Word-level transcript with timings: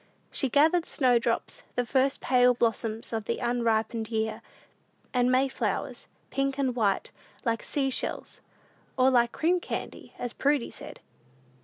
She 0.31 0.49
gathered 0.49 0.87
snowdrops, 0.87 1.61
"the 1.75 1.85
first 1.85 2.21
pale 2.21 2.55
blossoms 2.55 3.13
of 3.13 3.25
the 3.25 3.37
unripened 3.37 4.09
year," 4.09 4.41
and 5.13 5.31
May 5.31 5.47
flowers, 5.47 6.07
pink 6.31 6.57
and 6.57 6.75
white, 6.75 7.11
like 7.45 7.61
sea 7.61 7.91
shells, 7.91 8.41
or 8.97 9.11
like 9.11 9.31
"cream 9.31 9.59
candy," 9.59 10.13
as 10.17 10.33
Prudy 10.33 10.71
said. 10.71 11.01